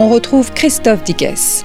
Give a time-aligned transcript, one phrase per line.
[0.00, 1.64] On retrouve Christophe Dickès.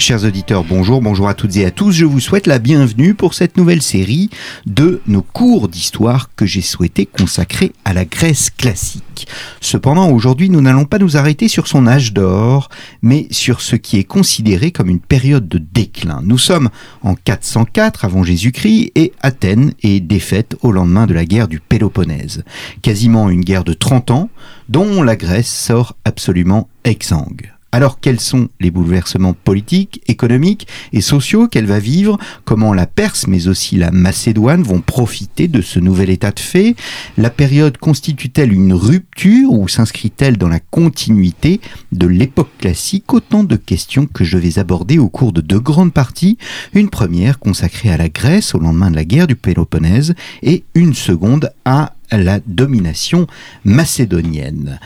[0.00, 1.92] Chers auditeurs, bonjour, bonjour à toutes et à tous.
[1.92, 4.30] Je vous souhaite la bienvenue pour cette nouvelle série
[4.64, 9.28] de nos cours d'histoire que j'ai souhaité consacrer à la Grèce classique.
[9.60, 12.70] Cependant, aujourd'hui, nous n'allons pas nous arrêter sur son âge d'or,
[13.02, 16.22] mais sur ce qui est considéré comme une période de déclin.
[16.24, 16.70] Nous sommes
[17.02, 22.42] en 404 avant Jésus-Christ et Athènes est défaite au lendemain de la guerre du Péloponnèse.
[22.80, 24.30] Quasiment une guerre de 30 ans
[24.70, 27.52] dont la Grèce sort absolument exsangue.
[27.72, 32.18] Alors quels sont les bouleversements politiques, économiques et sociaux qu'elle va vivre?
[32.44, 36.74] Comment la Perse mais aussi la Macédoine vont profiter de ce nouvel état de fait?
[37.16, 41.60] La période constitue-t-elle une rupture ou s'inscrit-elle dans la continuité
[41.92, 43.12] de l'époque classique?
[43.12, 46.38] Autant de questions que je vais aborder au cours de deux grandes parties.
[46.74, 50.94] Une première consacrée à la Grèce au lendemain de la guerre du Péloponnèse et une
[50.94, 53.28] seconde à la domination
[53.64, 54.80] macédonienne.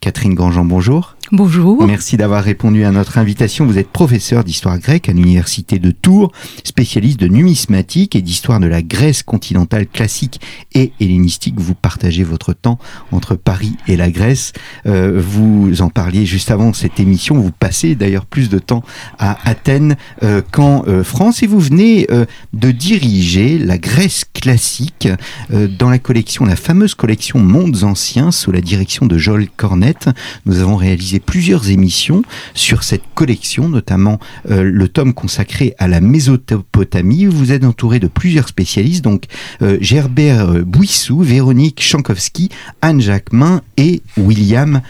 [0.00, 1.15] Catherine Grandjean, bonjour.
[1.32, 1.84] Bonjour.
[1.84, 3.66] Merci d'avoir répondu à notre invitation.
[3.66, 6.30] Vous êtes professeur d'histoire grecque à l'université de Tours,
[6.62, 10.40] spécialiste de numismatique et d'histoire de la Grèce continentale classique
[10.72, 11.56] et hellénistique.
[11.58, 12.78] Vous partagez votre temps
[13.10, 14.52] entre Paris et la Grèce.
[14.86, 17.34] Euh, vous en parliez juste avant cette émission.
[17.40, 18.84] Vous passez d'ailleurs plus de temps
[19.18, 22.06] à Athènes euh, qu'en euh, France et vous venez
[22.52, 25.08] de diriger la Grèce classique
[25.50, 30.08] dans la collection, la fameuse collection Mondes anciens sous la direction de Joel Cornette.
[30.44, 32.22] Nous avons réalisé plusieurs émissions
[32.54, 34.18] sur cette collection, notamment
[34.50, 37.26] euh, le tome consacré à la Mésopotamie.
[37.26, 39.24] Vous êtes entouré de plusieurs spécialistes, donc
[39.62, 42.50] euh, Gerbert euh, Bouissou, Véronique Chankowski,
[42.82, 44.80] Anne Jacquemin et William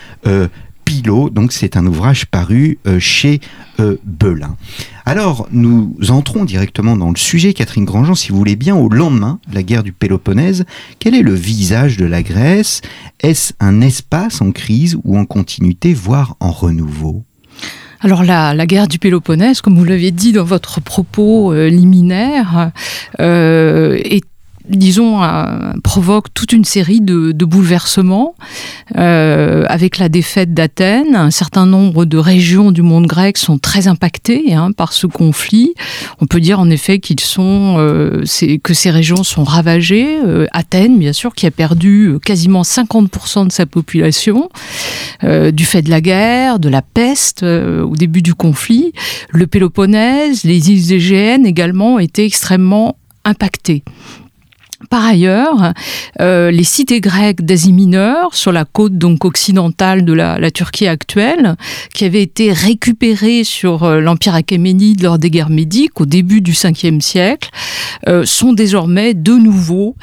[0.86, 1.28] Pilot.
[1.28, 3.40] Donc c'est un ouvrage paru chez
[3.78, 4.56] Belin.
[5.04, 9.38] Alors, nous entrons directement dans le sujet, Catherine Grandjean, si vous voulez bien, au lendemain
[9.48, 10.64] de la guerre du Péloponnèse.
[10.98, 12.80] Quel est le visage de la Grèce?
[13.20, 17.22] Est-ce un espace en crise ou en continuité, voire en renouveau?
[18.00, 22.72] Alors la, guerre du Péloponnèse, comme vous l'avez dit dans votre propos euh, liminaire,
[23.20, 24.24] euh, est
[24.68, 25.20] disons,
[25.82, 28.34] provoque toute une série de, bouleversements
[28.96, 31.14] euh, avec la défaite d'Athènes.
[31.14, 35.74] Un certain nombre de régions du monde grec sont très impactées hein, par ce conflit.
[36.20, 38.24] On peut dire en effet qu'ils sont, euh,
[38.62, 40.18] que ces régions sont ravagées.
[40.24, 44.48] Euh, Athènes, bien sûr, qui a perdu quasiment 50% de sa population
[45.22, 48.92] du fait de la guerre, de la peste au début du conflit.
[49.30, 53.82] Le Péloponnèse, les îles Égéennes également étaient extrêmement impactées.
[54.90, 55.72] Par ailleurs,
[56.20, 61.56] euh, les cités grecques d'Asie mineure, sur la côte donc occidentale de la, Turquie actuelle,
[61.92, 66.52] qui avaient été récupérées sur euh, l'Empire achéménide lors des guerres médiques au début du
[66.52, 67.50] 5e siècle,
[68.08, 69.96] euh, sont désormais de nouveau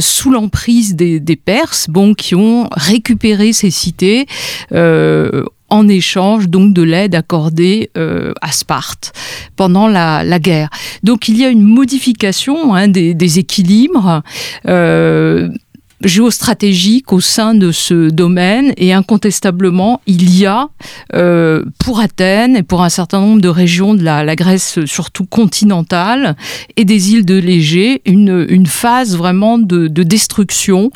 [0.00, 4.26] sous l'emprise des, Perses, bon, qui ont récupéré ces cités
[5.70, 9.12] en échange donc de l'aide accordée euh, à Sparte
[9.56, 10.68] pendant la, guerre.
[11.02, 14.22] Donc il y a une modification hein, des, équilibres.
[14.66, 15.48] Euh,
[16.02, 20.68] géostratégique au sein de ce domaine et incontestablement il y a
[21.14, 26.36] euh, pour Athènes et pour un certain nombre de régions de la, Grèce surtout continentale
[26.76, 30.90] et des îles de l'Égée une, une phase vraiment de, destruction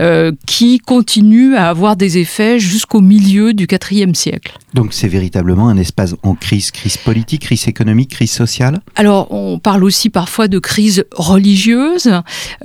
[0.00, 4.58] euh, qui continue à avoir des effets jusqu'au milieu du IVe siècle.
[4.74, 8.80] Donc c'est véritablement un espace en crise, crise politique, crise économique, crise sociale?
[8.96, 12.10] Alors on parle aussi parfois de crise religieuse,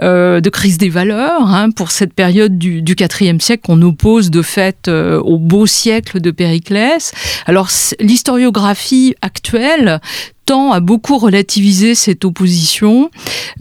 [0.01, 4.31] euh, de crise des valeurs, hein, pour cette période du, du IVe siècle qu'on oppose
[4.31, 7.11] de fait euh, au beau siècle de Périclès.
[7.45, 7.69] Alors
[7.99, 10.01] l'historiographie actuelle
[10.49, 13.11] a beaucoup relativisé cette opposition,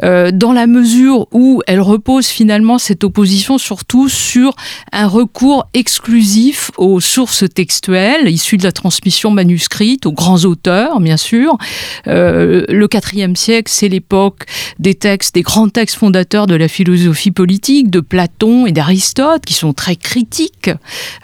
[0.03, 4.55] euh, dans la mesure où elle repose finalement cette opposition surtout sur
[4.93, 11.17] un recours exclusif aux sources textuelles issues de la transmission manuscrite, aux grands auteurs, bien
[11.17, 11.59] sûr.
[12.07, 14.45] Euh, le IVe siècle, c'est l'époque
[14.79, 19.55] des textes, des grands textes fondateurs de la philosophie politique, de Platon et d'Aristote, qui
[19.55, 20.71] sont très critiques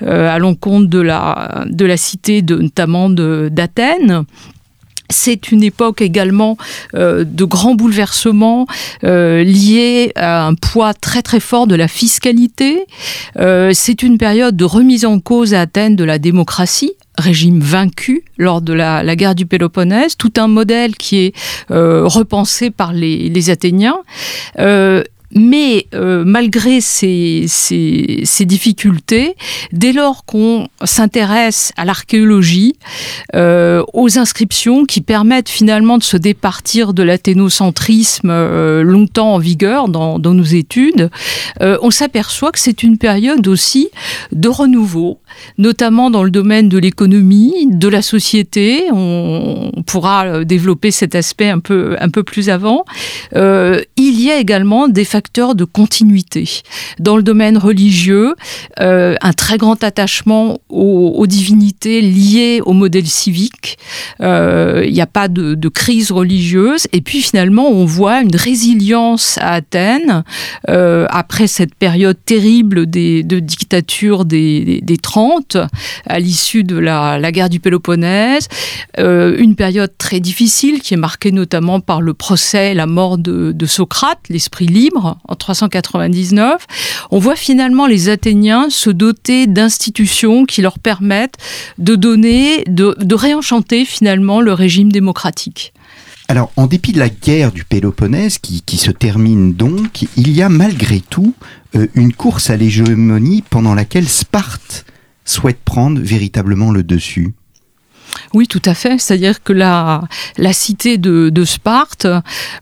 [0.02, 4.24] euh, à l'encontre de la, de cité, notamment d'Athènes.
[5.10, 6.56] C'est une époque également
[6.94, 8.66] euh, de grands bouleversements
[9.04, 12.86] euh, liés à un poids très très fort de la fiscalité.
[13.38, 18.24] Euh, c'est une période de remise en cause à Athènes de la démocratie régime vaincu
[18.38, 21.34] lors de la, guerre du Péloponnèse, tout un modèle qui est
[21.68, 23.98] repensé par les, les Athéniens.
[25.34, 27.46] Mais euh, malgré ces,
[28.40, 29.34] difficultés,
[29.72, 32.76] dès lors qu'on s'intéresse à l'archéologie,
[33.34, 39.88] euh, aux inscriptions qui permettent finalement de se départir de l'athénocentrisme euh, longtemps en vigueur
[39.88, 41.10] dans, nos études,
[41.60, 43.88] on s'aperçoit que c'est une période aussi
[44.32, 45.18] de renouveau,
[45.58, 48.84] notamment dans le domaine de l'économie, de la société.
[48.92, 52.84] On, pourra développer cet aspect un peu, un peu plus avant.
[53.34, 56.48] il y a également des facteurs de continuité.
[56.98, 58.34] Dans le domaine religieux,
[58.80, 63.78] euh, un très grand attachement aux, divinités liées au modèle civique.
[64.20, 66.86] Euh, il n'y a pas de, crise religieuse.
[66.92, 70.24] Et puis finalement, on voit une résilience à Athènes
[70.68, 75.23] euh, après cette période terrible des, de dictature des, des, 30,
[76.06, 78.48] à l'issue de la, guerre du Péloponnèse.
[78.98, 83.52] une période très difficile qui est marquée notamment par le procès et la mort de,
[83.52, 86.66] de Socrate, l'esprit libre, en 399,
[87.10, 91.36] on voit finalement les Athéniens se doter d'institutions qui leur permettent
[91.78, 95.72] de donner, de, réenchanter finalement le régime démocratique.
[96.28, 100.48] Alors, en dépit de la guerre du Péloponnèse qui, se termine donc, il y a
[100.48, 101.34] malgré tout
[101.76, 104.86] euh, une course à l'hégémonie pendant laquelle Sparte
[105.24, 107.34] souhaite prendre véritablement le dessus.
[108.32, 108.98] Oui, tout à fait.
[108.98, 110.02] C'est-à-dire que la,
[110.38, 112.06] la cité de, Sparte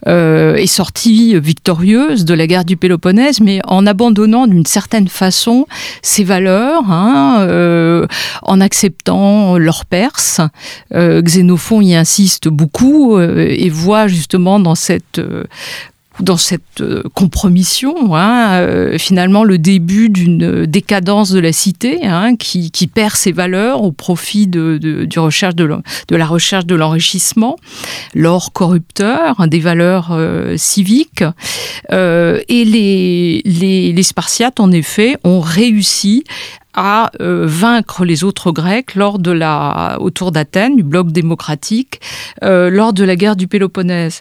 [0.09, 5.67] euh, est sortie victorieuse de la guerre du Péloponnèse, mais en abandonnant d'une certaine façon
[6.03, 8.07] ses valeurs, hein, euh,
[8.43, 10.41] en acceptant leur Perse.
[10.95, 15.21] Euh, Xénophon y insiste beaucoup et voit justement dans cette
[16.21, 22.37] dans cette euh, compromission, hein, euh, finalement le début d'une décadence de la cité hein,
[22.37, 25.65] qui, perd ses valeurs au profit de, du recherche de,
[26.11, 27.57] la recherche de l'enrichissement,
[28.15, 31.25] l'or corrupteur, hein, des valeurs euh, civiques.
[31.91, 36.25] et les, les, les Spartiates, en effet, ont réussi
[36.75, 42.01] à euh, vaincre les autres Grecs lors de la, autour d'Athènes, du bloc démocratique,
[42.43, 44.21] euh, lors de la guerre du Péloponnèse.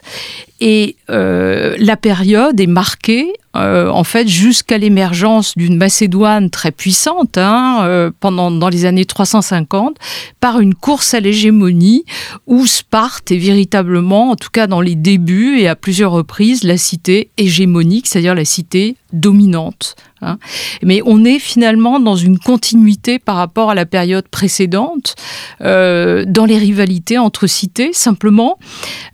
[0.60, 8.10] Et euh, la période est marquée, en fait, jusqu'à l'émergence d'une Macédoine très puissante, hein,
[8.18, 9.96] pendant dans les années 350,
[10.40, 12.04] par une course à l'hégémonie
[12.46, 16.78] où Sparte est véritablement, en tout cas dans les débuts et à plusieurs reprises, la
[16.78, 19.96] cité hégémonique, c'est-à-dire la cité dominante.
[20.22, 20.38] Hein.
[20.82, 25.14] Mais on est finalement dans une continuité par rapport à la période précédente,
[25.60, 28.58] euh, dans les rivalités entre cités, simplement,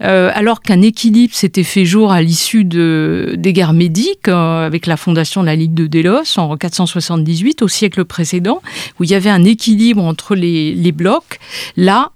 [0.02, 4.86] euh, alors qu'un équilibre s'était fait jour à l'issue de, des guerres médiques, euh, avec
[4.86, 8.60] la fondation de la Ligue de Délos en 478, au siècle précédent,
[8.98, 11.38] où il y avait un équilibre entre les blocs.
[11.76, 12.12] Là,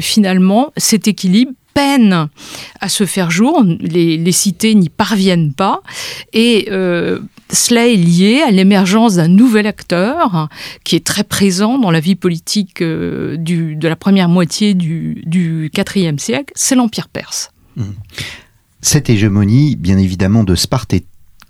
[0.00, 1.52] finalement, cet équilibre
[2.80, 5.82] à se faire jour, les, cités n'y parviennent pas,
[6.32, 10.48] et euh, cela est lié à l'émergence d'un nouvel acteur
[10.84, 15.70] qui est très présent dans la vie politique euh, de la première moitié du, du
[15.74, 17.50] IVe siècle, c'est l'Empire perse.
[17.76, 17.84] Mmh.
[18.82, 21.04] Cette hégémonie, bien évidemment, de Sparte est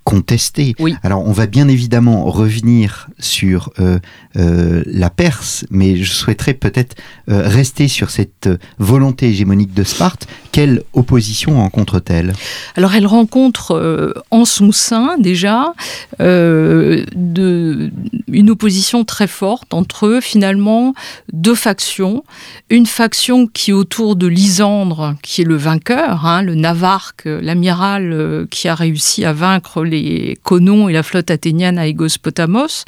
[0.05, 0.75] contesté.
[1.03, 3.99] Alors on va bien évidemment revenir sur euh,
[4.37, 6.97] euh, la Perse, mais je souhaiterais peut-être
[7.29, 10.27] euh, rester sur cette volonté hégémonique de Sparte.
[10.53, 12.33] Quelle opposition rencontre-t-elle?
[12.77, 15.75] Alors elle rencontre en son sein déjà
[16.19, 17.91] de,
[18.29, 20.95] une opposition très forte entre finalement
[21.33, 22.25] deux factions.
[22.69, 28.67] Une faction qui autour de Lysandre, qui est le vainqueur, hein, le Navarque, l'amiral qui
[28.67, 32.85] a réussi à vaincre les Conons et la flotte athénienne à Égos-Potamos,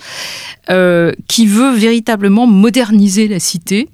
[0.71, 3.89] euh, qui veut véritablement moderniser la cité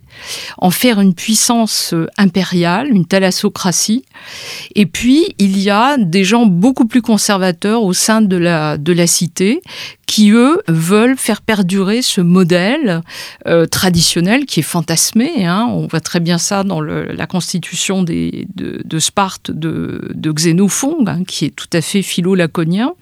[0.59, 4.05] en faire une puissance euh, impériale, une thalassocratie.
[4.75, 8.93] Et puis, il y a des gens beaucoup plus conservateurs au sein de la, de
[8.93, 9.61] la cité
[10.09, 13.03] qui, eux, veulent faire perdurer ce modèle
[13.47, 15.45] euh, traditionnel qui est fantasmé.
[15.45, 15.69] Hein.
[15.71, 21.45] On voit très bien ça dans la constitution de, Sparte de, de Xénophon, hein, qui
[21.45, 22.95] est tout à fait philo-laconien.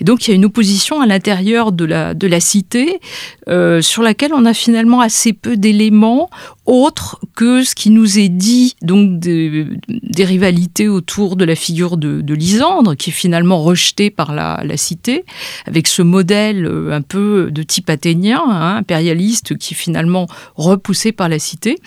[0.00, 3.00] Et donc, il y a une opposition à l'intérieur de la, de la cité
[3.48, 6.30] euh, sur laquelle on a finalement assez peu d'éléments
[6.66, 9.66] autre que ce qui nous est dit donc des,
[10.18, 15.24] rivalités autour de la figure de, de, Lysandre, qui est finalement rejetée par la, cité,
[15.66, 21.12] avec ce modèle euh, un peu de type athénien, hein, impérialiste, qui est finalement repoussé
[21.12, 21.78] par la cité.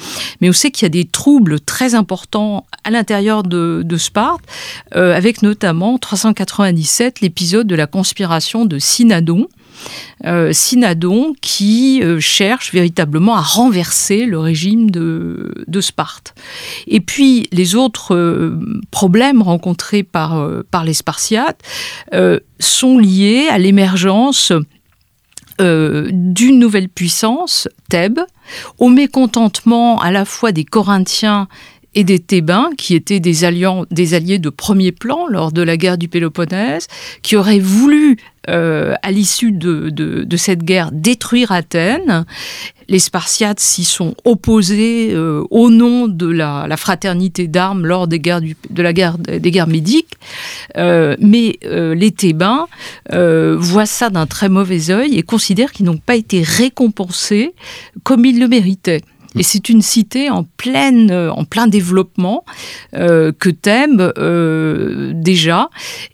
[0.42, 4.42] Mais on sait qu'il y a des troubles très importants à l'intérieur de, Sparte,
[4.96, 8.80] euh, avec notamment en 397 l'épisode de la conspiration de
[10.24, 16.34] Synadon, Synadon qui cherche véritablement à renverser le régime de, Sparte.
[16.88, 18.58] Et puis les autres
[18.90, 21.62] problèmes rencontrés par, par les Spartiates
[22.60, 24.54] sont liés à l'émergence
[25.62, 28.22] euh, d'une nouvelle puissance, Thèbes,
[28.80, 31.48] au mécontentement à la fois des Corinthiens
[31.96, 36.08] et des Thébains, qui étaient des, alliés de premier plan lors de la guerre du
[36.08, 36.88] Péloponnèse,
[37.22, 38.18] qui auraient voulu,
[38.50, 42.26] euh, à l'issue de, cette guerre, détruire Athènes.
[42.90, 48.42] Les Spartiates s'y sont opposés euh, au nom de la, fraternité d'armes lors des guerres
[48.42, 50.16] de guerres médiques.
[50.76, 52.68] Euh, mais les Thébains
[53.10, 57.54] voient ça d'un très mauvais œil et considèrent qu'ils n'ont pas été récompensés
[58.04, 59.02] comme ils le méritaient.
[59.36, 62.46] Et c'est une cité en, euh, plein développement
[62.94, 65.70] euh, que Thèbes euh, déjà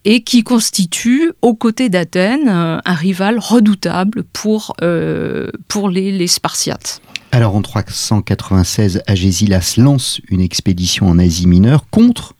[0.05, 7.01] et qui constitue aux côtés d'Athènes un rival redoutable pour, les, les Spartiates.
[7.31, 12.35] Alors en 396, Agésilas lance une expédition en Asie mineure contre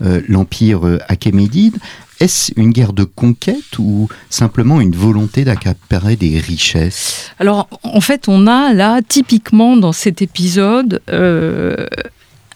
[0.00, 1.78] l'empire achémédide.
[2.24, 7.30] Est-ce une guerre de conquête ou simplement une volonté d'accaparer des richesses?
[7.38, 11.86] Alors, en fait, on a là, typiquement dans cet épisode, euh,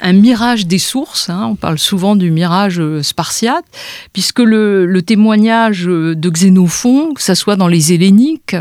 [0.00, 1.30] un mirage des sources.
[1.30, 1.48] Hein.
[1.50, 3.64] on parle souvent du mirage euh, spartiate,
[4.12, 8.56] puisque le, témoignage de Xénophon, que ce soit dans les Helléniques,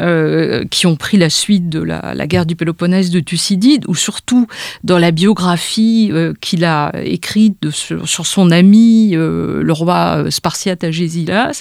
[0.00, 4.46] euh, qui ont pris la suite de la, guerre du Péloponnèse de Thucydide, ou surtout
[4.84, 11.60] dans la biographie euh, qu'il a écrite sur, son ami, le roi spartiate Agésilas,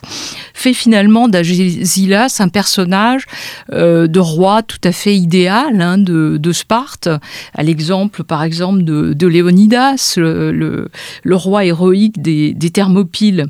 [0.53, 3.25] fait finalement d'Agésilas un personnage
[3.72, 7.10] de roi tout à fait idéal hein, de, de Sparte,
[7.53, 10.89] à l'exemple par exemple de de, Léonidas, le,
[11.31, 13.47] roi héroïque des, Thermopyles.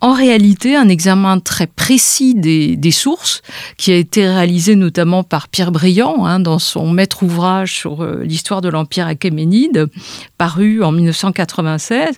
[0.00, 3.42] En réalité, un examen très précis des, sources,
[3.76, 8.22] qui a été réalisé notamment par Pierre Briand hein, dans son maître ouvrage sur euh,
[8.22, 9.88] l'histoire de l'Empire achéménide,
[10.38, 12.16] paru en 1996,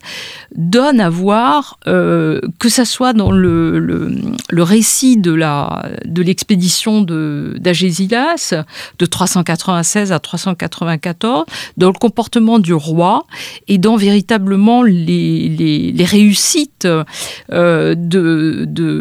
[0.54, 4.20] donne à voir euh, que ça soit dans le,
[4.52, 5.32] récit de
[6.20, 8.54] l'expédition de d'Agésilas
[8.98, 13.26] de 396 à 394, dans le comportement du roi
[13.66, 16.88] et dans véritablement les, réussites
[17.52, 17.94] euh,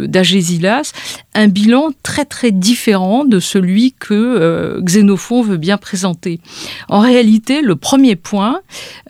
[0.07, 0.91] d'Agésilas,
[1.37, 6.39] un bilan très très différent de celui que euh, Xénophon veut bien présenter.
[6.89, 8.61] En réalité, le premier point,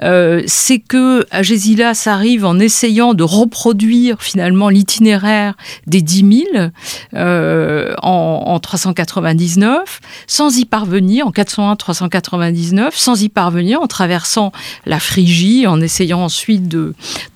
[0.03, 5.55] euh, c'est que Agésilas arrive en essayant de reproduire finalement l'itinéraire
[5.87, 6.67] des 10 000
[7.13, 14.46] euh, en, en, 399, sans y parvenir, en 401-399, sans y parvenir, en traversant
[14.85, 16.93] la Phrygie, en essayant ensuite de,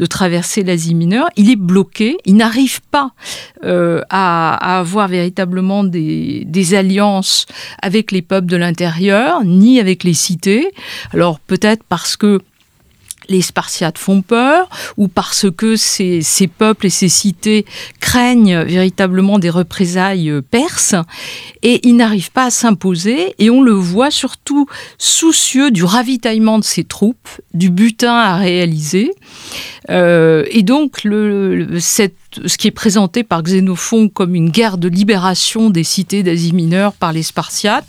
[0.10, 1.28] traverser l'Asie mineure.
[1.38, 3.12] Il est bloqué, il n'arrive pas
[3.64, 7.46] à, à avoir véritablement des, alliances
[7.82, 10.68] avec les peuples de l'intérieur, ni avec les cités.
[11.14, 12.40] Alors peut-être parce que
[13.30, 16.22] les Spartiates font peur ou parce que ces,
[16.58, 17.66] peuples et ces cités
[18.00, 20.96] craignent véritablement des représailles perses
[21.64, 26.64] et ils n'arrivent pas à s'imposer et on le voit surtout soucieux du ravitaillement de
[26.64, 29.12] ses troupes, du butin à réaliser.
[29.90, 35.84] Euh, et donc ce qui est présenté par Xénophon comme une guerre de libération des
[35.84, 37.88] cités d'Asie mineure par les Spartiates,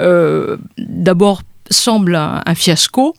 [0.00, 3.14] euh, d'abord semble un, fiasco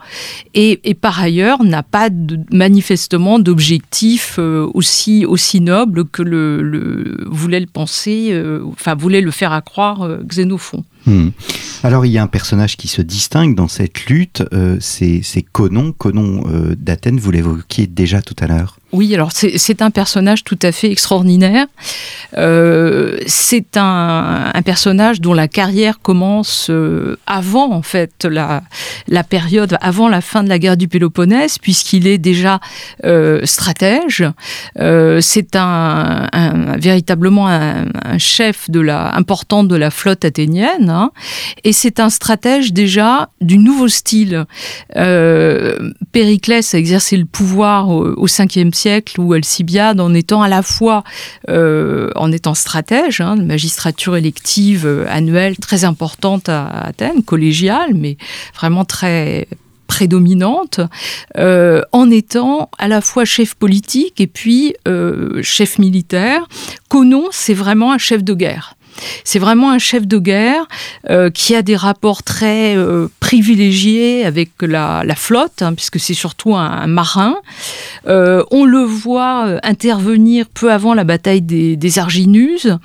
[0.54, 2.10] et, par ailleurs n'a pas
[2.52, 9.32] manifestement d'objectif euh, aussi, aussi noble que le, voulait le penser, euh, enfin voulait le
[9.32, 10.84] faire accroire Xénophon.
[11.06, 11.30] Hmm.
[11.84, 14.44] Alors il y a un personnage qui se distingue dans cette lutte,
[14.80, 16.44] c'est Conon, Conon
[16.78, 18.78] d'Athènes, vous l'évoquiez déjà tout à l'heure.
[18.94, 21.66] Oui, alors c'est un personnage tout à fait extraordinaire.
[22.38, 28.62] Euh, c'est un, personnage dont la carrière commence euh, avant en fait la,
[29.24, 32.60] période, avant la fin de la guerre du Péloponnèse, puisqu'il est déjà
[33.04, 34.24] euh, stratège.
[34.76, 36.30] c'est un,
[36.78, 37.86] véritablement un,
[38.20, 41.12] chef de la important de la flotte athénienne, hein.
[41.64, 44.46] et c'est un stratège déjà du nouveau style.
[44.94, 50.50] Périclès a exercé le pouvoir au, au 5e siècle siècle où Alcibiade, en étant à
[50.50, 51.04] la fois
[51.50, 58.18] euh, en étant stratège, hein, magistrature élective euh, annuelle très importante à Athènes, collégiale, mais
[58.54, 59.48] vraiment très
[59.88, 60.82] prédominante,
[61.38, 64.76] euh, en étant à la fois chef politique et puis
[65.42, 66.48] chef militaire.
[66.90, 68.76] Conon, c'est vraiment un chef de guerre.
[69.24, 70.68] C'est vraiment un chef de guerre
[71.34, 72.76] qui a des rapports très
[73.34, 77.36] privilégié avec la, flotte, hein, puisque c'est surtout un, marin.
[78.08, 82.78] Euh, on le voit euh, intervenir peu avant la bataille des, des Arginuses.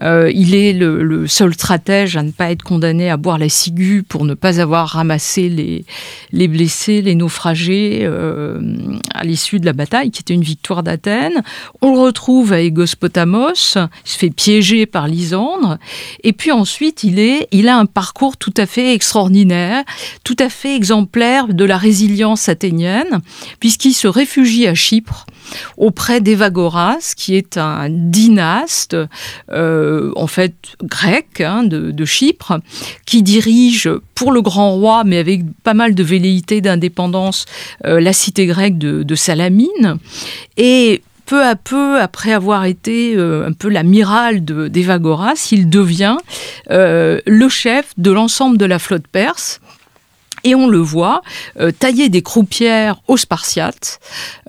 [0.00, 4.02] Euh, il est le, seul stratège à ne pas être condamné à boire la ciguë
[4.02, 5.84] pour ne pas avoir ramassé les,
[6.32, 8.08] les blessés, les naufragés
[9.14, 11.42] à l'issue de la bataille, qui était une victoire d'Athènes.
[11.80, 15.06] On le retrouve à Égospotamos, il se fait piéger par
[16.22, 19.84] Et puis ensuite, il, est, il a un parcours tout à fait extraordinaire,
[20.24, 23.20] tout à fait exemplaire de la résilience athénienne,
[23.60, 25.26] puisqu'il se réfugie à Chypre
[25.76, 28.96] auprès d'Evagoras, qui est un dynaste,
[29.50, 32.60] euh, en fait grec, hein, de, Chypre,
[33.06, 37.46] qui dirige pour le grand roi, mais avec pas mal de velléité d'indépendance,
[37.86, 39.98] euh, la cité grecque de, de Salamine.
[40.56, 46.16] Et peu à peu, après avoir été euh, un peu l'amiral d'Evagoras, il devient
[46.68, 49.60] le chef de l'ensemble de la flotte perse
[50.44, 51.22] et on le voit
[51.60, 54.00] euh, tailler des croupières aux Spartiates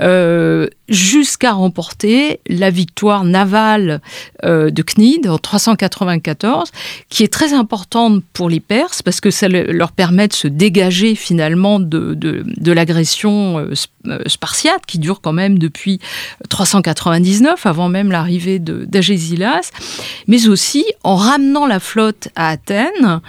[0.02, 4.02] euh, jusqu'à remporter la victoire navale
[4.44, 6.72] euh, de Cnide en 394,
[7.10, 11.16] qui est très importante pour les Perses parce que ça leur permet de se dégager
[11.16, 13.68] finalement de, de, l'agression
[14.26, 16.00] spartiate qui dure quand même depuis
[16.50, 19.72] 399, avant même l'arrivée d'Agésilas,
[20.28, 23.22] mais aussi en ramenant la flotte à Athènes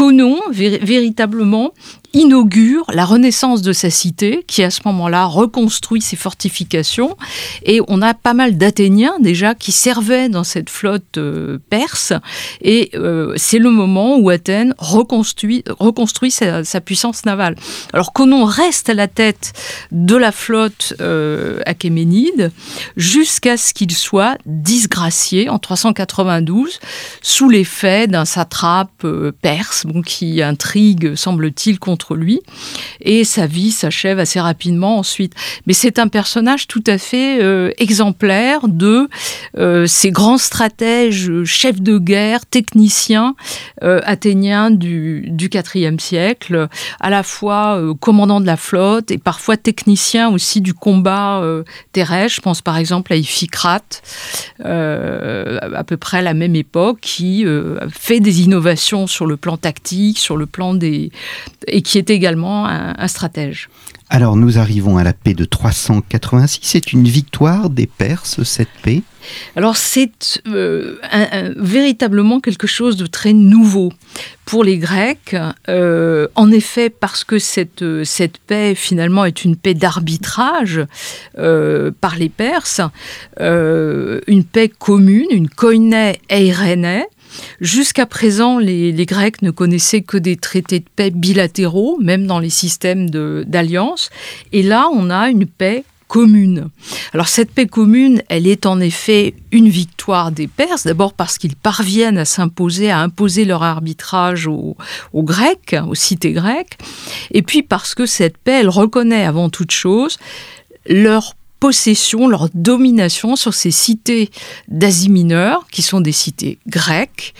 [0.00, 1.74] Conon, véritablement,
[2.12, 7.16] inaugure la renaissance de sa cité, qui à ce moment-là reconstruit ses fortifications.
[7.64, 12.12] Et on a pas mal d'Athéniens déjà qui servaient dans cette flotte euh, perse.
[12.62, 17.56] Et euh, c'est le moment où Athènes reconstruit, reconstruit sa, puissance navale.
[17.92, 19.52] Alors Conon reste à la tête
[19.92, 22.50] de la flotte euh, achéménide
[22.96, 26.80] jusqu'à ce qu'il soit disgracié en 392
[27.22, 29.06] sous l'effet d'un satrape
[29.42, 32.40] perse bon, qui intrigue, semble-t-il, contre lui.
[33.00, 35.34] Et sa vie s'achève assez rapidement ensuite.
[35.66, 39.08] Mais c'est un personnage tout à fait euh, exemplaire de
[39.56, 43.34] euh, ces grands stratèges, chefs de guerre, techniciens
[43.82, 46.68] euh, athéniens du, du IVe siècle,
[47.00, 51.42] à la fois commandant de la flotte et parfois technicien aussi du combat
[51.92, 52.36] terrestre.
[52.36, 54.02] Je pense par exemple à Iphicrate,
[54.64, 57.44] à peu près à la même époque, qui
[57.90, 61.10] fait des innovations sur le plan tactique, sur le plan des...
[61.90, 63.68] qui est également un, stratège.
[64.10, 66.60] Alors nous arrivons à la paix de 386.
[66.62, 69.02] C'est une victoire des Perses, cette paix
[69.54, 70.96] alors c'est euh,
[71.56, 73.92] véritablement quelque chose de très nouveau
[74.46, 75.36] pour les Grecs,
[75.68, 80.80] euh, en effet parce que cette, cette paix finalement est une paix d'arbitrage
[81.38, 82.80] euh, par les Perses,
[83.38, 87.04] une paix commune, une koiné eirené,
[87.60, 92.50] Jusqu'à présent, les, Grecs ne connaissaient que des traités de paix bilatéraux, même dans les
[92.50, 94.10] systèmes d'alliance.
[94.52, 96.70] Et là, on a une paix commune.
[97.14, 101.54] Alors cette paix commune, elle est en effet une victoire des Perses, d'abord parce qu'ils
[101.54, 104.76] parviennent à s'imposer, à imposer leur arbitrage aux,
[105.12, 106.78] aux, Grecs, aux cités grecques,
[107.30, 110.18] et puis parce que cette paix, elle reconnaît avant toute chose
[110.86, 114.30] leur possession, leur domination sur ces cités
[114.68, 117.34] d'Asie mineure, qui sont des cités grecques,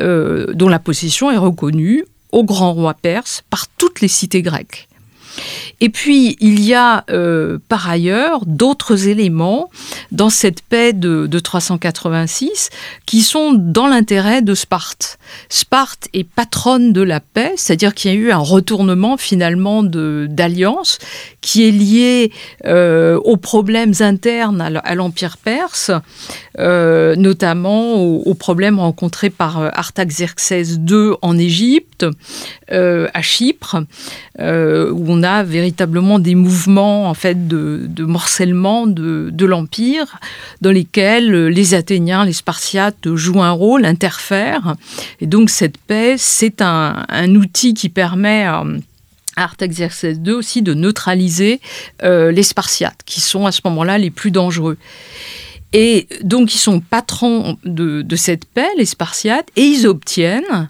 [0.00, 4.88] euh, dont la possession est reconnue au grand roi perse par toutes les cités grecques.
[5.80, 9.70] Et puis, il y a euh, par ailleurs d'autres éléments
[10.12, 12.70] dans cette paix de, 386
[13.06, 15.18] qui sont dans l'intérêt de Sparte.
[15.48, 20.98] Sparte est patronne de la paix, c'est-à-dire qu'il y a eu un retournement finalement d'alliance
[21.40, 22.32] qui est lié
[22.64, 25.90] euh, aux problèmes internes à l'Empire perse,
[26.58, 32.06] euh, notamment aux, problèmes rencontrés par Artaxerxès II en Égypte,
[32.70, 33.84] à Chypre,
[34.40, 40.18] où on a véritablement des mouvements en fait de, morcellement de, l'empire
[40.60, 44.74] dans lesquels les Athéniens, les Spartiates jouent un rôle, interfèrent.
[45.20, 48.64] Et donc cette paix, c'est un, outil qui permet à
[49.36, 51.60] Artaxerxès II aussi de neutraliser
[52.02, 54.78] euh, les Spartiates, qui sont à ce moment-là les plus dangereux.
[55.72, 60.68] Et donc ils sont patrons de, cette paix, les Spartiates, et ils obtiennent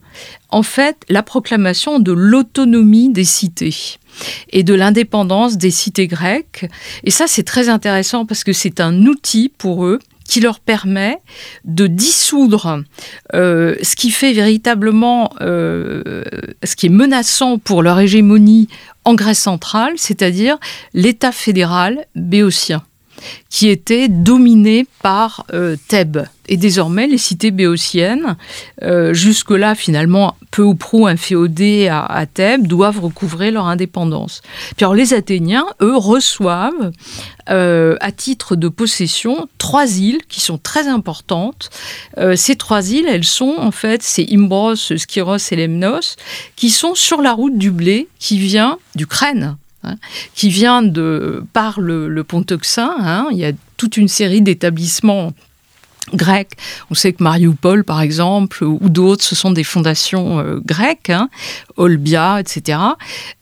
[0.55, 3.99] en fait la proclamation de l'autonomie des cités
[4.51, 6.67] et de l'indépendance des cités grecques.
[7.03, 11.19] Et ça, c'est très intéressant parce que c'est un outil pour eux qui leur permet
[11.65, 12.85] de dissoudre
[13.35, 16.23] euh, ce qui fait véritablement, euh,
[16.63, 18.69] ce qui est menaçant pour leur hégémonie
[19.05, 20.59] en Grèce centrale, c'est-à-dire
[20.95, 22.85] l'État fédéral béotien
[23.49, 26.25] qui était dominé par euh, Thèbes.
[26.49, 28.37] Et désormais, les cités béotiennes,
[29.13, 34.41] jusque-là finalement peu ou prou inféodés à, à, Thèbes, doivent recouvrer leur indépendance.
[34.77, 36.93] Puis alors les Athéniens, eux, reçoivent
[37.51, 41.71] euh, à titre de possession trois îles qui sont très importantes.
[42.19, 46.15] Euh, ces trois îles, elles sont en fait, c'est Imbros, Skiros et Lemnos,
[46.55, 49.57] qui sont sur la route du blé qui vient d'Ukraine.
[49.83, 49.97] Hein,
[50.35, 52.95] qui vient de par le, le pont Euxin.
[53.01, 55.35] Hein, il y a toute une série d'établissements
[56.13, 61.29] On sait que Mariupol, par exemple, ou d'autres, ce sont des fondations euh, grecques, hein,
[61.77, 62.79] Olbia, etc.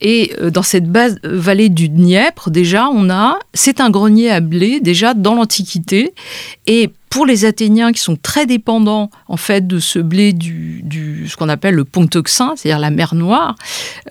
[0.01, 4.41] Et euh, dans cette base, vallée du Dniepr, déjà, on a, c'est un grenier à
[4.41, 6.15] blé, déjà dans l'Antiquité.
[6.67, 11.37] Et pour les Athéniens qui sont très dépendants en fait de ce blé du, ce
[11.37, 13.55] qu'on appelle le pont Euxin, c'est-à-dire la mer Noire,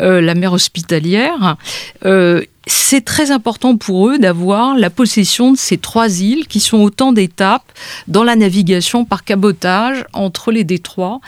[0.02, 1.58] euh, la mer hospitalière,
[2.06, 6.78] euh, c'est très important pour eux d'avoir la possession de ces trois îles qui sont
[6.78, 7.71] autant d'étapes
[8.08, 11.21] dans la navigation par cabotage entre les détroits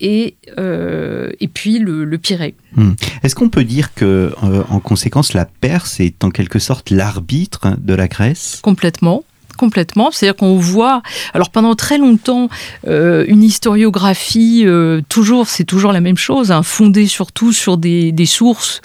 [0.00, 2.54] et, euh, et puis le, le Pirée.
[2.76, 2.92] Hmm.
[3.22, 7.74] Est-ce qu'on peut dire que, euh, en conséquence, la Perse est en quelque sorte l'arbitre
[7.78, 8.60] de la Grèce?
[8.62, 9.24] Complètement
[9.58, 10.10] complètement.
[10.10, 11.02] C'est-à-dire qu'on voit,
[11.34, 12.48] alors pendant très longtemps,
[12.86, 18.12] euh, une historiographie, euh, toujours, c'est toujours la même chose, hein, fondée surtout sur des,
[18.12, 18.80] des, sources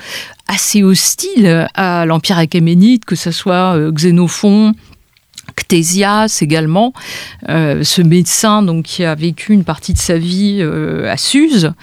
[0.48, 4.74] assez hostiles à l'Empire achéménide, que ce soit euh, Xénophon,
[5.56, 6.94] Ctésias également,
[7.50, 11.74] euh, ce médecin donc qui a vécu une partie de sa vie euh, à Suse,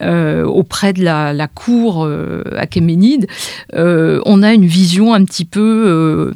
[0.00, 2.08] auprès de la, la cour
[2.56, 3.26] achéménide,
[3.72, 6.32] on a une vision un petit peu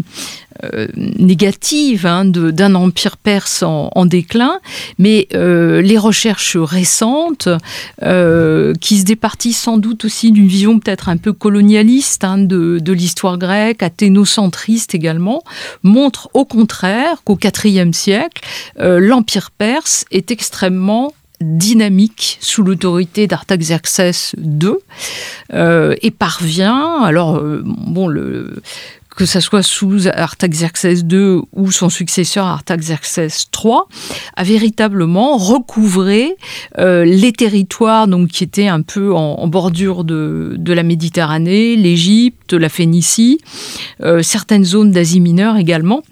[0.65, 4.59] euh, négative hein, d'un empire perse en, déclin,
[4.99, 7.49] mais euh, les recherches récentes,
[8.03, 12.79] euh, qui se départissent sans doute aussi d'une vision peut-être un peu colonialiste hein, de,
[12.79, 15.43] de l'histoire grecque, athénocentriste également,
[15.83, 18.43] montrent au contraire qu'au IVe siècle,
[18.79, 24.75] l'empire perse est extrêmement dynamique sous l'autorité d'Artaxerxès II
[25.53, 28.63] et parvient, alors bon, le,
[29.21, 33.81] que ce soit sous Artaxerxès II ou son successeur Artaxerxès III,
[34.35, 36.37] a véritablement recouvré
[36.79, 42.55] euh, les territoires donc, qui étaient un peu en, bordure de, de, la Méditerranée, l'Égypte,
[42.55, 43.41] la Phénicie,
[44.03, 46.03] euh, certaines zones d'Asie mineure également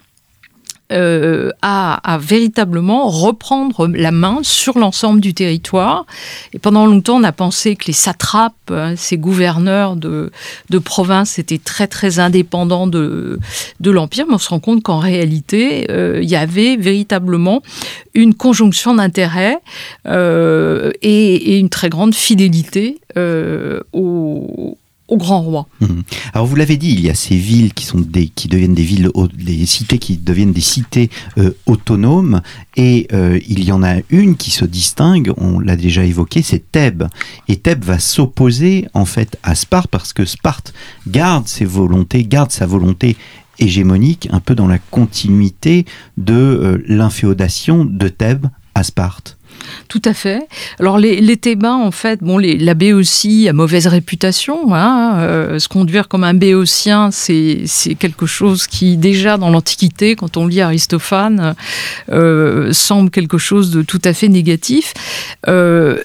[0.90, 6.06] euh, à, véritablement reprendre la main sur l'ensemble du territoire.
[6.54, 10.32] Et pendant longtemps, on a pensé que les satrapes, hein, ces gouverneurs de,
[10.70, 13.38] de province, étaient très très indépendants de,
[13.80, 17.62] de l'Empire, mais on se rend compte qu'en réalité, euh, il y avait véritablement
[18.14, 19.58] une conjonction d'intérêts
[20.06, 22.98] euh, et, et, une très grande fidélité
[23.92, 25.66] aux au grand roi.
[25.80, 25.86] Mmh.
[26.34, 28.82] Alors vous l'avez dit, il y a ces villes qui sont des qui deviennent des
[28.82, 32.42] villes, des cités qui deviennent des cités euh, autonomes,
[32.76, 35.32] et euh, il y en a une qui se distingue.
[35.38, 37.08] On l'a déjà évoqué, c'est Thèbes.
[37.48, 40.72] Et Thèbes va s'opposer en fait à Sparte parce que Sparte
[41.06, 43.16] garde ses volontés, garde sa volonté
[43.58, 49.37] hégémonique, un peu dans la continuité de euh, l'inféodation de Thèbes à Sparte.
[49.88, 50.46] Tout à fait.
[50.78, 54.74] Alors les, Thébains, en fait, bon, les, la Béotie a mauvaise réputation.
[54.74, 57.64] Hein, euh, se conduire comme un béotien, c'est
[57.98, 61.54] quelque chose qui, déjà dans l'Antiquité, quand on lit Aristophane,
[62.10, 64.94] euh, semble quelque chose de tout à fait négatif.
[65.46, 65.98] Euh,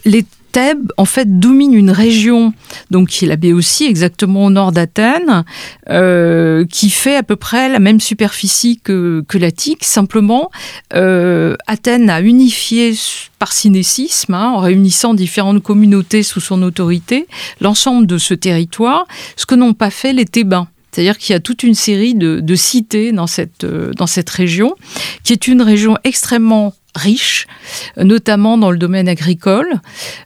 [0.53, 2.53] Thèbes, en fait, domine une région,
[2.91, 5.43] donc qui est la Béotie, exactement au nord d'Athènes,
[5.89, 9.83] euh, qui fait à peu près la même superficie que, que l'Attique.
[9.83, 10.51] Simplement,
[10.93, 12.93] euh, Athènes a unifié
[13.39, 17.25] par synésisme, hein, en réunissant différentes communautés sous son autorité,
[17.59, 20.67] l'ensemble de ce territoire, ce que n'ont pas fait les Thébains.
[20.91, 24.29] C'est-à-dire qu'il y a toute une série de, de cités dans cette, euh, dans cette
[24.29, 24.75] région,
[25.23, 27.47] qui est une région extrêmement riche,
[27.97, 29.81] notamment dans le domaine agricole,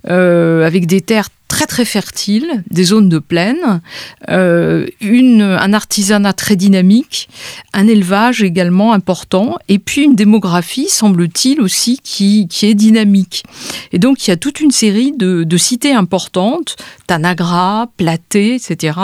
[0.10, 3.82] euh, avec des terres très très fertiles, des zones de plaine,
[4.30, 7.30] euh, un artisanat très dynamique,
[7.74, 13.44] un élevage également important, et puis une démographie, semble-t-il aussi, qui, qui est dynamique.
[13.94, 16.76] Et donc il y a toute une série de, de cités importantes,
[17.08, 19.00] Tanagra, Platé, etc.,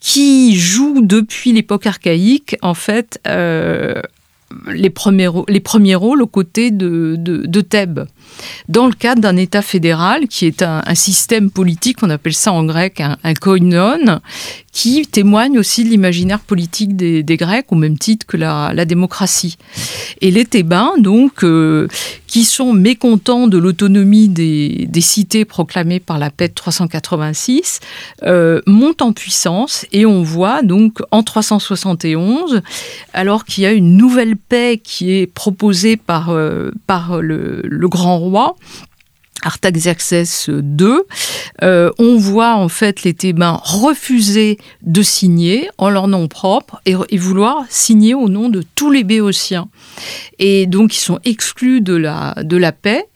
[0.00, 4.02] qui jouent depuis l'époque archaïque, en fait, euh,
[4.72, 8.06] les premiers, les premiers rôles aux côtés de, de, de Thèbes,
[8.68, 12.64] dans le cadre d'un État fédéral qui est un, système politique, on appelle ça en
[12.64, 14.20] grec un, un koinon,
[14.76, 19.56] qui témoigne aussi de l'imaginaire politique des, Grecs, au même titre que la, démocratie.
[20.20, 21.88] Et les Thébains, donc, euh,
[22.26, 27.80] qui sont mécontents de l'autonomie des, cités proclamées par la paix de 386,
[28.24, 32.60] euh, montent en puissance et on voit donc en 371,
[33.14, 36.70] alors qu'il y a une nouvelle paix qui est proposée par, euh,
[37.22, 38.56] le grand roi,
[39.46, 40.98] Artaxerxès II,
[41.62, 46.94] euh, on voit en fait les Thébains refuser de signer en leur nom propre et,
[47.16, 49.68] vouloir signer au nom de tous les Béotiens.
[50.38, 53.06] Et donc ils sont exclus de la, de la paix.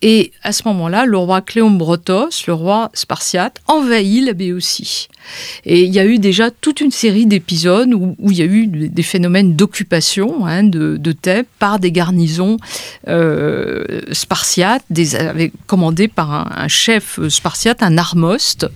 [0.00, 5.08] Et à ce moment-là, le roi Cléombrotos, le roi spartiate, envahit la Béotie.
[5.64, 8.66] Et il y a eu déjà toute une série d'épisodes où, il y a eu
[8.66, 12.56] des phénomènes d'occupation hein, de, de, Thèbes par des garnisons
[13.08, 18.66] euh, spartiates, des, avec, commandées par un, chef spartiate, un armoste.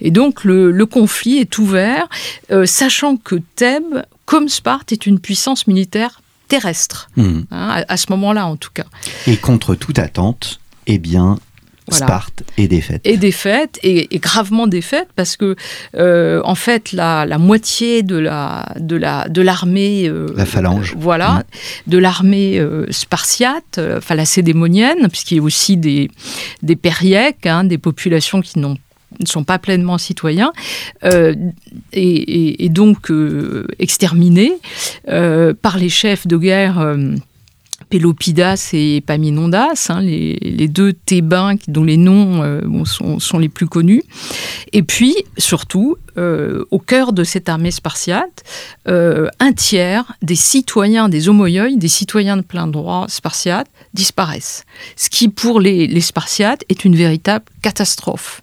[0.00, 2.08] Et donc le, conflit est ouvert,
[2.50, 7.40] euh, sachant que Thèbes, comme Sparte, est une puissance militaire terrestre, hmm.
[7.50, 8.86] hein, à, à, ce moment-là en tout cas.
[9.26, 11.38] Et contre toute attente, eh bien,
[11.88, 13.00] Sparte est défaite.
[13.04, 15.54] Et défaite, et, gravement défaite, parce que,
[15.94, 21.44] euh, en fait, la, moitié de la de la de l'armée, euh, la phalange, voilà,
[21.86, 21.90] mm.
[21.90, 26.10] de l'armée euh, spartiate, enfin la cédémonienne, puisqu'il y a aussi des
[26.62, 28.76] des périèques, hein, des populations qui n'ont
[29.20, 30.52] ne sont pas pleinement citoyens
[31.04, 33.10] et, et, donc
[33.78, 34.52] exterminés
[35.06, 36.96] par les chefs de guerre
[37.88, 44.02] Pélopidas et Paminondas, hein, les, deux Thébains dont les noms euh, sont, les plus connus.
[44.72, 48.42] Et puis, surtout, euh, au cœur de cette armée spartiate,
[48.88, 54.64] euh, un tiers des citoyens, des homoïoïs, des citoyens de plein droit spartiates, disparaissent.
[54.96, 58.42] Ce qui, pour les Spartiates, est une véritable catastrophe.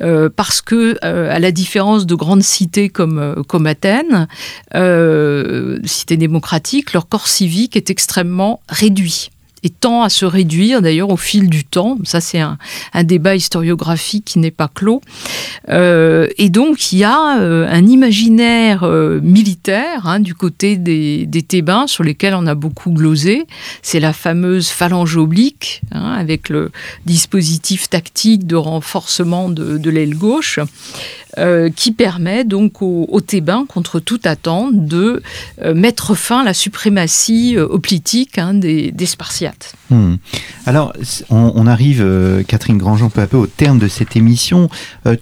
[0.00, 4.28] Euh, parce que, euh, à la différence de grandes cités comme, euh, comme Athènes,
[5.84, 9.30] cités démocratiques, leur corps civique est extrêmement réduit
[9.70, 11.98] tend à se réduire d'ailleurs au fil du temps.
[12.04, 12.58] Ça, c'est un,
[13.04, 15.00] débat historiographique qui n'est pas clos.
[15.68, 21.26] Euh, et donc, il y a euh, un imaginaire euh, militaire hein, du côté des,
[21.46, 23.46] Thébains sur lesquels on a beaucoup glosé.
[23.82, 26.72] C'est la fameuse phalange oblique, hein, avec le
[27.04, 30.58] dispositif tactique de renforcement de l'aile gauche.
[31.38, 35.22] Euh, qui permet donc aux, Thébains, contre toute attente, de
[35.62, 39.74] euh, mettre fin à la suprématie euh, hoplitique hein, des, Spartiates.
[39.90, 40.14] Hmm.
[40.64, 40.94] Alors,
[41.28, 42.04] on, arrive,
[42.48, 44.70] Catherine Grandjean, peu à peu au terme de cette émission.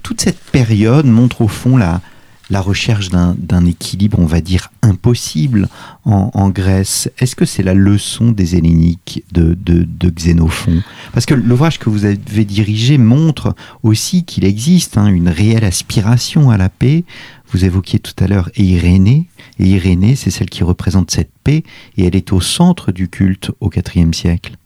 [0.03, 2.01] toute cette période montre au fond la,
[2.51, 5.69] la recherche d'un équilibre, on va dire, impossible
[6.05, 7.11] en, Grèce.
[7.19, 9.57] Est-ce que c'est la leçon des Helléniques de,
[10.11, 10.83] Xénophon?
[11.13, 16.51] Parce que l'ouvrage que vous avez dirigé montre aussi qu'il existe hein, une réelle aspiration
[16.51, 17.05] à la paix.
[17.51, 19.29] Vous évoquiez tout à l'heure Irénée,
[19.59, 21.63] et Irénée, c'est celle qui représente cette paix,
[21.97, 24.57] et elle est au centre du culte au IVe siècle.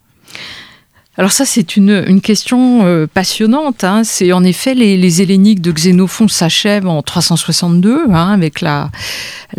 [1.18, 3.82] Alors ça, c'est une, question euh, passionnante.
[3.82, 4.02] Hein.
[4.04, 8.88] C'est en effet les, les de Xénophon s'achèvent en 362 hein, avec la,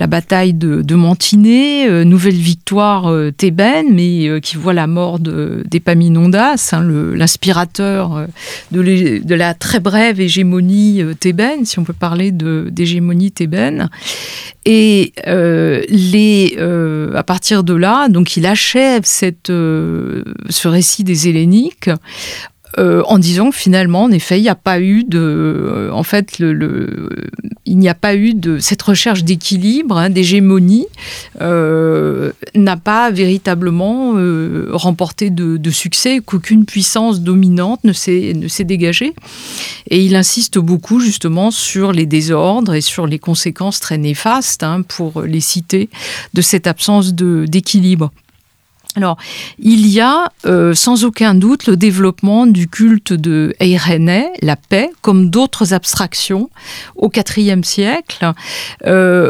[0.07, 6.69] bataille de, de Mantinée, euh, nouvelle victoire euh, thébaine, mais qui voit la mort d'Epaminondas,
[6.71, 8.25] hein, l'inspirateur
[8.71, 13.89] de, de, la très brève hégémonie thébaine, si on peut parler d'hégémonie thébaine.
[14.63, 21.48] Et à partir de là, donc il achève ce récit des Helléniques
[22.77, 26.37] euh, en disant finalement, en effet, il n'y a pas eu de, euh, en fait,
[26.39, 30.85] il n'y a pas eu de cette recherche d'équilibre, hein, d'hégémonie,
[31.41, 34.13] euh, n'a pas véritablement
[34.71, 39.13] remporté de, succès, qu'aucune puissance dominante ne s'est ne s'est dégagée.
[39.89, 44.81] Et il insiste beaucoup justement sur les désordres et sur les conséquences très néfastes hein,
[44.81, 45.89] pour les cités
[46.33, 48.11] de cette absence d'équilibre.
[48.95, 49.17] Alors,
[49.59, 54.89] il y a euh, sans aucun doute le développement du culte de Eirene, la paix,
[55.01, 56.49] comme d'autres abstractions
[56.95, 58.33] au IVe siècle.
[58.87, 59.29] Euh,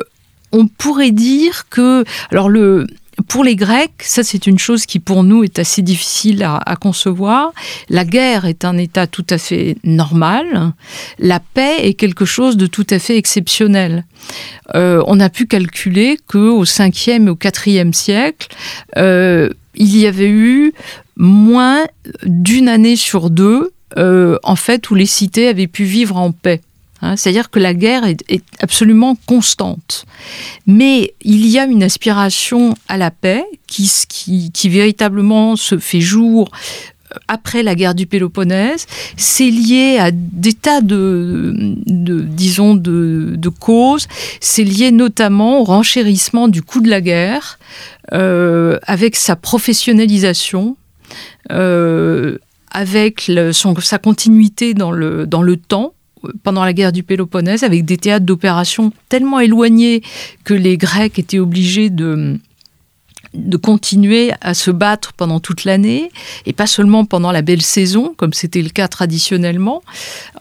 [0.51, 2.87] on pourrait dire que, alors le,
[3.27, 7.51] pour les Grecs, ça c'est une chose qui pour nous est assez difficile à, concevoir.
[7.89, 10.73] La guerre est un état tout à fait normal.
[11.17, 14.05] La paix est quelque chose de tout à fait exceptionnel.
[14.75, 18.47] Euh, on a pu calculer qu'au 5e et au 4e siècle,
[18.97, 20.73] euh, il y avait eu
[21.17, 21.85] moins
[22.23, 26.61] d'une année sur deux, euh, en fait, où les cités avaient pu vivre en paix.
[27.01, 30.05] Hein, c'est-à-dire que la guerre est, absolument constante.
[30.67, 36.51] Mais il y a une aspiration à la paix qui, véritablement se fait jour
[37.13, 38.85] euh, après la guerre du Péloponnèse,
[39.15, 41.53] c'est lié à des tas de,
[41.85, 44.07] disons, de, causes.
[44.41, 47.59] C'est lié notamment au renchérissement du coût de la guerre,
[48.13, 50.75] euh, avec sa professionnalisation,
[51.51, 52.37] euh,
[52.71, 53.31] avec
[53.81, 55.93] sa continuité dans le, dans le temps
[56.43, 60.01] pendant la guerre du Péloponnèse avec des théâtres d'opération tellement éloignés
[60.43, 62.39] que les Grecs étaient obligés de
[63.33, 66.11] de continuer à se battre pendant toute l'année
[66.45, 69.83] et pas seulement pendant la belle saison, comme c'était le cas traditionnellement,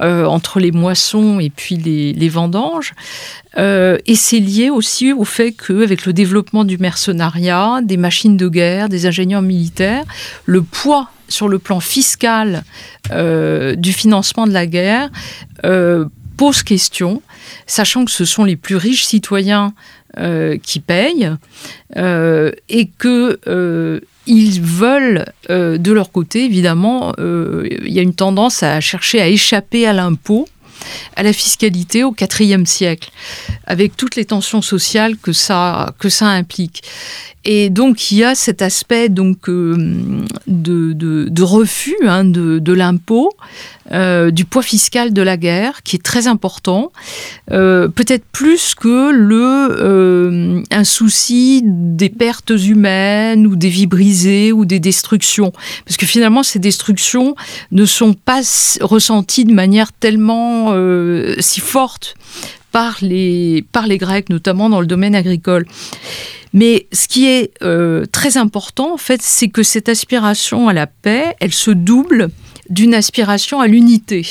[0.01, 2.95] euh, entre les moissons et puis les, vendanges.
[3.57, 8.49] Euh, et c'est lié aussi au fait qu'avec le développement du mercenariat, des machines de
[8.49, 10.05] guerre, des ingénieurs militaires,
[10.47, 12.65] le poids sur le plan fiscal
[13.11, 15.11] euh, du financement de la guerre
[16.39, 17.21] pose question,
[17.67, 19.75] sachant que ce sont les plus riches citoyens
[20.17, 21.31] euh, qui payent
[21.97, 28.63] euh, et que euh, ils veulent de leur côté évidemment il y a une tendance
[28.63, 30.47] à chercher à échapper à l'impôt
[31.17, 33.11] à la fiscalité au IVe siècle,
[33.67, 36.83] avec toutes les tensions sociales que ça, que ça implique.
[37.45, 43.31] Et donc il y a cet aspect donc de, de, refus hein, de, l'impôt,
[43.93, 46.93] euh, du poids fiscal de la guerre, qui est très important,
[47.53, 54.53] euh, peut-être plus que le euh, un souci des pertes humaines ou des vies brisées
[54.53, 55.53] ou des destructions,
[55.87, 57.35] parce que finalement ces destructions
[57.73, 58.41] ne sont pas
[58.81, 60.75] ressenties de manière tellement
[61.39, 62.15] si forte
[62.73, 65.67] par les, par les Grecs, notamment dans le domaine agricole.
[66.53, 67.53] Mais ce qui est
[68.13, 72.31] très important, en fait, c'est que cette aspiration à la paix, elle se double
[72.71, 74.27] d'une aspiration à l'unité.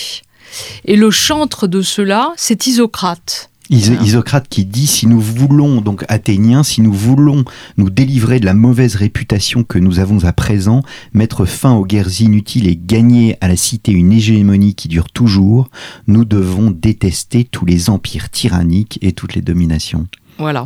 [0.86, 3.50] Et le chantre de cela, c'est Isocrate.
[3.70, 7.44] Isocrate qui dit si nous voulons, donc athéniens, si nous voulons
[7.76, 12.22] nous délivrer de la mauvaise réputation que nous avons à présent, mettre fin aux guerres
[12.22, 15.70] inutiles et gagner à la cité une hégémonie qui dure toujours,
[16.08, 20.08] nous devons détester tous les empires tyranniques et toutes les dominations.
[20.38, 20.66] Voilà.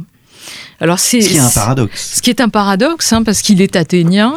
[0.82, 2.12] Alors c'est ce qui est un paradoxe.
[2.16, 4.34] Ce qui est un paradoxe, hein, parce qu'il est athénien,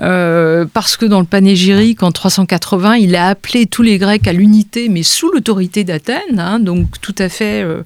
[0.00, 4.32] euh, parce que dans le panégyrique en 380, il a appelé tous les Grecs à
[4.32, 7.82] l'unité, mais sous l'autorité d'Athènes, hein, donc tout à fait euh,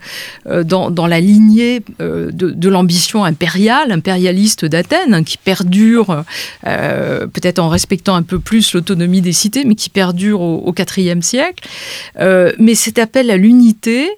[0.47, 6.25] euh, dans, la lignée de, l'ambition impériale, impérialiste d'Athènes, hein, qui perdure,
[6.63, 11.67] peut-être en respectant un peu plus l'autonomie des cités, mais qui perdure au, IVe siècle.
[12.19, 14.11] mais cet appel à l'unité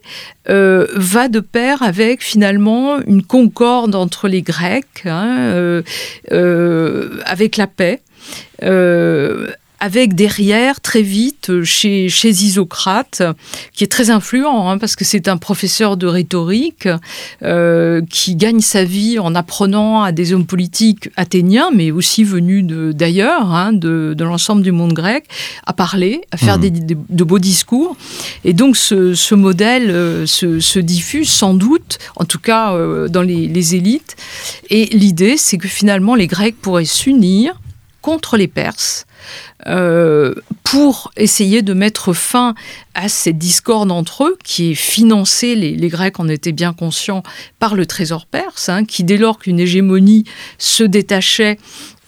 [0.48, 5.82] va de pair avec finalement une concorde entre les Grecs, hein, euh,
[6.32, 8.00] euh, avec la paix.
[8.62, 9.48] Euh,
[9.80, 13.22] avec derrière, très vite, chez, chez Isocrate,
[13.74, 16.88] qui est très influent, hein, parce que c'est un professeur de rhétorique
[17.42, 22.64] euh, qui gagne sa vie en apprenant à des hommes politiques athéniens, mais aussi venus
[22.64, 25.24] d'ailleurs, hein, de, de l'ensemble du monde grec,
[25.66, 26.60] à parler, à faire mmh.
[26.60, 27.96] des, de beaux discours.
[28.44, 33.08] Et donc ce, ce modèle euh, se, se, diffuse sans doute, en tout cas euh,
[33.08, 34.16] dans les, les élites.
[34.70, 37.60] Et l'idée, c'est que finalement les Grecs pourraient s'unir
[38.06, 39.04] contre les Perses
[39.66, 42.54] euh, pour essayer de mettre fin
[42.94, 47.24] à cette discorde entre eux, qui est financée, les, Grecs en étaient bien conscients,
[47.58, 50.22] par le trésor perse, hein, qui dès lors qu'une hégémonie
[50.56, 51.58] se détachait,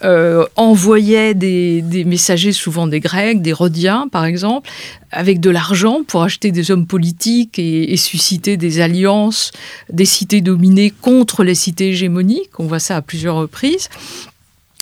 [0.05, 4.71] euh, envoyait des, messagers, souvent des Grecs, des Rhodiens par exemple,
[5.11, 9.51] avec de l'argent pour acheter des hommes politiques et, susciter des alliances
[9.93, 12.61] des cités dominées contre les cités hégémoniques.
[12.61, 13.89] On voit ça à plusieurs reprises.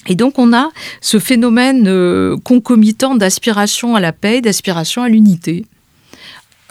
[0.09, 5.65] Et donc on a ce phénomène euh, concomitant d'aspiration à la paix, d'aspiration à l'unité.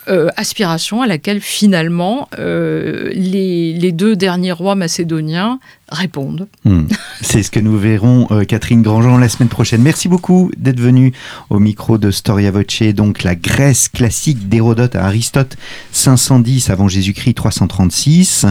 [0.08, 5.60] Euh, aspiration à laquelle finalement euh, les, deux derniers rois macédoniens
[5.90, 6.48] répondent.
[6.64, 6.86] Hmm.
[7.22, 9.82] C'est ce que nous verrons, euh, Catherine Grandjean, la semaine prochaine.
[9.82, 11.14] Merci beaucoup d'être venue
[11.50, 15.58] au micro de Storia Voce, donc la Grèce classique d'Hérodote à Aristote,
[15.92, 18.46] 510 avant Jésus-Christ, 336.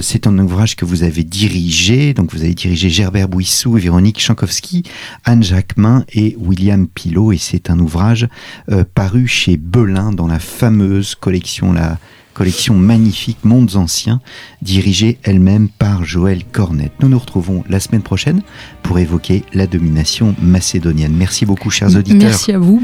[0.00, 4.84] C'est un ouvrage que vous avez dirigé, donc vous avez dirigé Gerbert Bouissou, Véronique Chankowski,
[5.24, 8.28] Anne Jacquemin et William Pilot, et c'est un ouvrage
[8.94, 11.98] paru chez Belin dans la fameuse collection, la
[12.34, 14.20] collection magnifique Mondes Anciens,
[14.60, 16.92] dirigée elle-même par Joël Cornette.
[17.00, 18.42] Nous nous retrouvons la semaine prochaine
[18.82, 21.14] pour évoquer la domination macédonienne.
[21.16, 22.28] Merci beaucoup, chers auditeurs.
[22.28, 22.82] Merci à vous.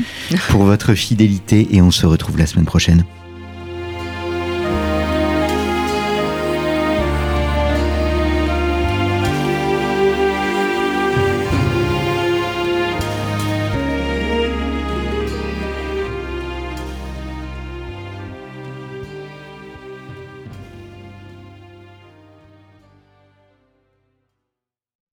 [0.48, 3.04] Pour votre fidélité et on se retrouve la semaine prochaine.